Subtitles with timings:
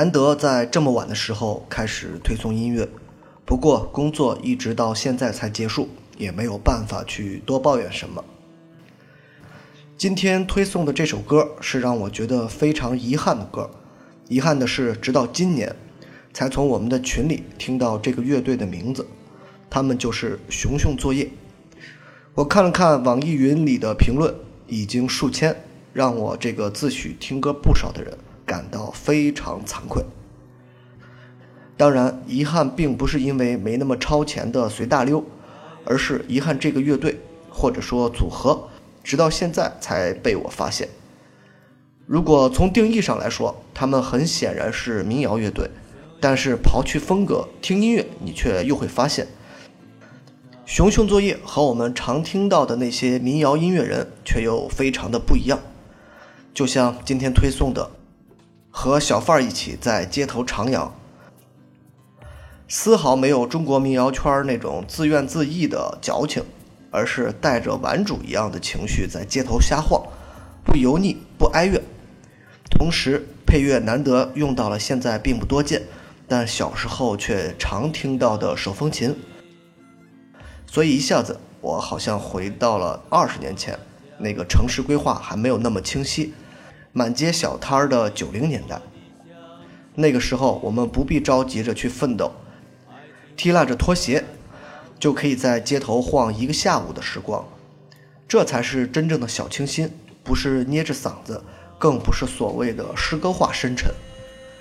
[0.00, 2.88] 难得在这么晚的时候开始推送音乐，
[3.44, 8.24] 不过工作一直到现在才结束，也没有办法去多抱怨什么。
[9.98, 13.70] 今天推送的这首歌是让我觉得非常遗憾的歌，
[14.28, 15.76] 遗憾的是，直到今年
[16.32, 19.06] 才从我们的群里听到这个乐队的名字，
[19.68, 21.28] 他们就是熊熊作业。
[22.32, 24.34] 我看了看网易云里的评论，
[24.66, 25.54] 已经数千，
[25.92, 28.16] 让我这个自诩听歌不少的人
[28.50, 30.04] 感到非常惭愧。
[31.76, 35.24] 当然，遗憾并不是因为没那么超前的随大溜，
[35.84, 38.68] 而是遗憾这个乐队或者说组合。
[39.04, 40.88] 直到现在才被我发现。
[42.06, 45.70] 如果从定义上来说，他们很显然是民谣乐队，
[46.20, 49.26] 但是刨去风格听音乐，你却又会发现，
[50.66, 55.58] 熊熊作业和我们常听到的那些民谣音乐人却又非常的不一样。
[56.52, 57.90] 就像今天推送的，
[58.70, 60.90] 和小贩儿一起在街头徜徉，
[62.68, 66.42] 丝毫没有中国民谣圈那种自怨自艾的矫情。
[66.92, 70.04] 而是带着玩主一样的情绪在街头瞎晃，
[70.64, 71.80] 不油腻不哀怨。
[72.68, 75.80] 同时，配乐难得用到了现在并不多见，
[76.26, 79.16] 但小时候却常听到的手风琴。
[80.66, 83.78] 所以一下子，我好像回到了二十年前，
[84.18, 86.34] 那个城市规划还没有那么清晰，
[86.92, 88.80] 满街小摊儿的九零年代。
[89.94, 92.32] 那个时候，我们不必着急着去奋斗，
[93.36, 94.24] 踢拉着拖鞋。
[94.98, 97.42] 就可以在街头晃一个下午的时光，
[98.28, 99.90] 这才是真正的小清新，
[100.22, 101.42] 不是捏着嗓子，
[101.78, 103.90] 更不是所谓的诗歌化深沉，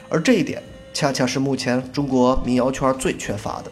[0.08, 0.64] 而这一点
[0.94, 3.72] 恰恰是目前中国民谣圈最缺乏的。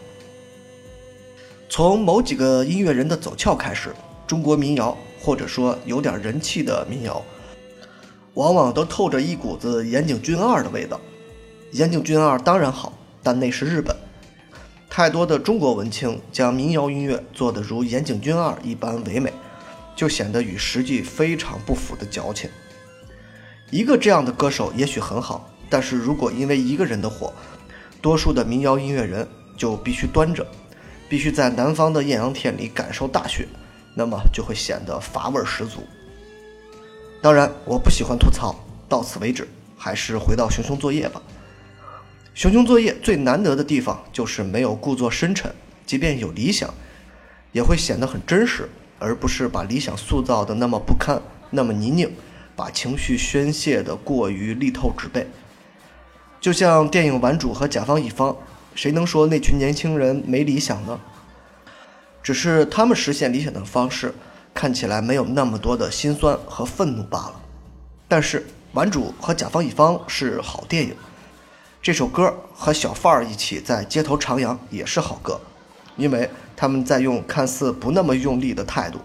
[1.70, 3.94] 从某几个音乐人的走俏开始，
[4.26, 7.24] 中国民谣或者说有点人气的民谣，
[8.38, 11.00] 往往都透着一股子岩井俊二的味道。
[11.72, 13.96] 岩井俊二当然好，但那是日本。
[14.88, 19.32] 太多的中国文青将民谣音乐做得如岩井俊二一般唯美，
[19.96, 22.48] 就显得与实际非常不符的矫情。
[23.72, 27.32] 一个这样的歌手也许很好，但是如果因为一个人的火，
[28.00, 29.26] 多数的民谣音乐人
[29.56, 30.46] 就必须端着，
[31.08, 33.48] 必须在南方的艳阳天里感受大雪，
[33.96, 35.80] 那么就会显得乏味十足。
[37.20, 38.54] 当然，我不喜欢吐槽，
[38.88, 41.20] 到此为止，还是回到熊熊作业吧。
[42.32, 45.52] 熊熊作业最难得的地方就是没有故作深沉，
[45.84, 46.72] 即便有理想，
[47.50, 48.68] 也会显得很真实，
[49.00, 51.20] 而不是把理想塑造的那么不堪、
[51.50, 52.08] 那么泥泞，
[52.54, 55.26] 把情绪宣泄的过于力透纸背。
[56.40, 58.36] 就像电影《顽主》和甲方乙方，
[58.76, 61.00] 谁能说那群年轻人没理想呢？
[62.22, 64.14] 只是他们实现理想的方式
[64.58, 67.40] 看起来没有那么多的心酸和愤怒罢了。
[68.08, 68.40] 但是
[68.72, 70.92] 《顽主》和甲方乙方是好电影。
[71.80, 75.40] 这首歌和小贩儿一起在街头徜徉也是好歌，
[75.96, 78.98] 因为他们在用看似不那么用力的态度，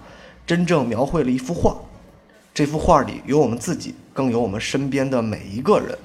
[0.43, 1.77] 真正描绘了一幅画。
[2.51, 5.95] 这幅画里有我们自己，更有我们身边的每一个人，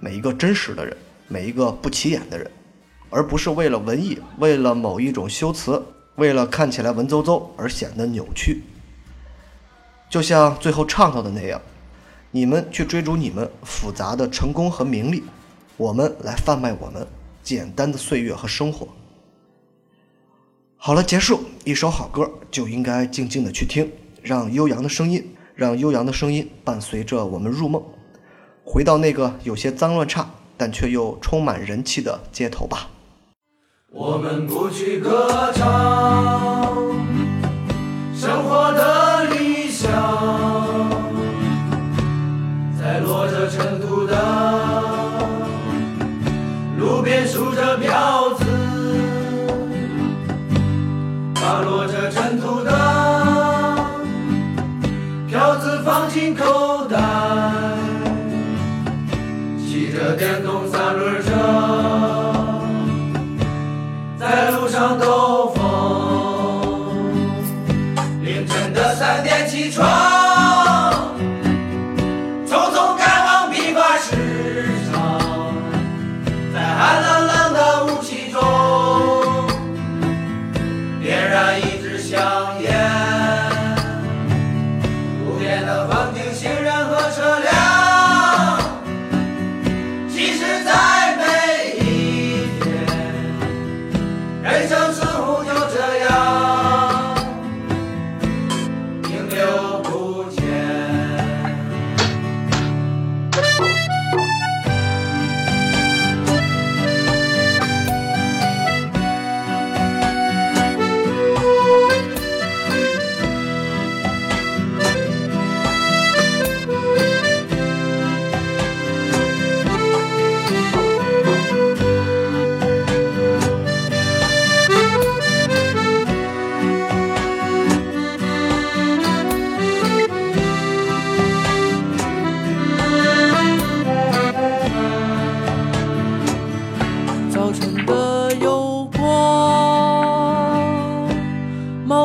[0.00, 0.94] 每一个真实的人，
[1.28, 2.50] 每一个不起眼的人，
[3.08, 5.82] 而不是为了文艺，为了某一种修辞，
[6.16, 8.60] 为了看起来文绉绉而显得扭曲。
[10.08, 11.60] 就像最后唱到的那样，
[12.30, 15.22] 你们去追逐你们复杂的成功和名利。
[15.76, 17.06] 我们来贩卖我们
[17.42, 18.88] 简单的岁月和生活。
[20.76, 21.40] 好了，结束。
[21.64, 23.90] 一首好歌就应该静静的去听，
[24.22, 27.82] 让悠扬的声音，让悠扬的声音伴随着我们入梦，
[28.64, 32.88] 回到那个有些脏乱差，但却又充满人气的街头吧。
[33.90, 36.74] 我们不去歌唱，
[38.14, 38.97] 生活的
[43.48, 44.14] 尘土的。
[46.78, 48.44] 路边数着票子，
[51.34, 52.70] 把落着尘土的
[55.28, 56.96] 票子放进口袋，
[59.58, 61.30] 骑着电动三轮车，
[64.18, 65.27] 在路上兜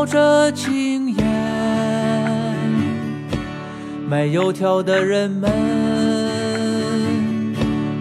[0.06, 1.26] 着青烟，
[4.08, 5.50] 卖油条的人们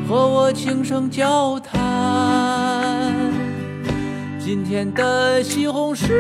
[0.09, 1.81] 和我轻声交谈。
[4.39, 6.11] 今天的西红柿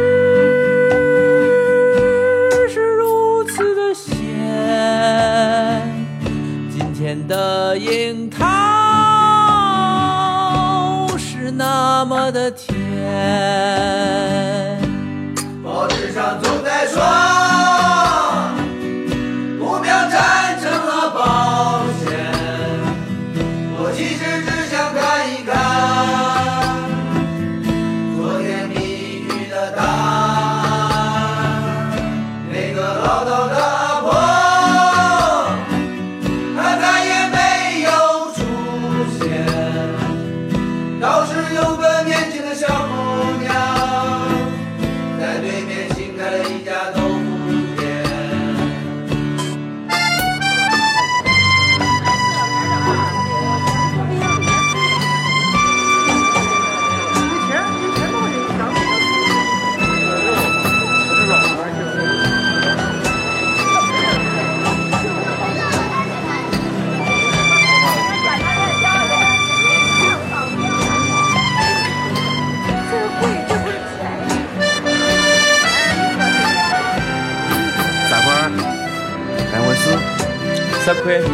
[80.84, 81.28] 三块，六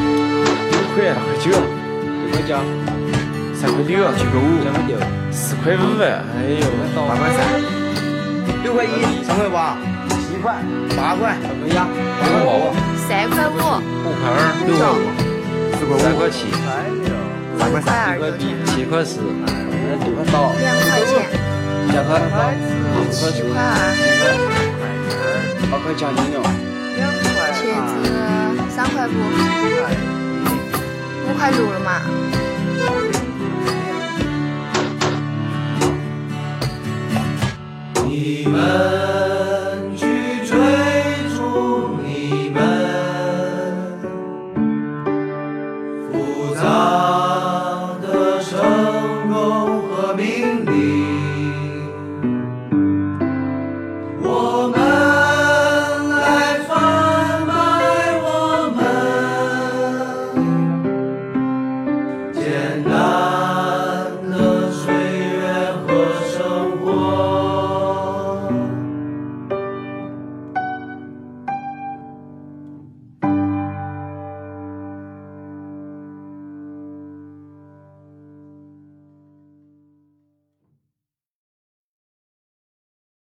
[0.94, 1.56] 块，八块九，九
[2.30, 2.52] 块九，
[3.54, 4.92] 三块六，九块五，九块六，
[5.32, 6.04] 四块五，哎
[6.60, 7.38] 呦，八块三，
[8.62, 9.78] 六块一，三块八，
[10.10, 10.52] 七块，
[10.94, 11.80] 八块，三块一，八
[12.28, 12.76] 块五，
[13.08, 14.36] 三块五，五块二，
[14.66, 14.76] 六。
[14.76, 15.00] 块五，
[15.78, 16.52] 四块五，三块七，
[17.58, 18.20] 三块块三，二。
[18.36, 19.16] 七块七块四，
[20.04, 21.24] 六块八，两块钱，
[21.88, 22.52] 两块八，
[23.10, 23.32] 四。
[23.32, 23.96] 七块二，
[25.70, 26.36] 八块加零了，
[27.56, 27.96] 茄子
[28.78, 29.10] 三块五，
[31.26, 32.00] 五块六了嘛？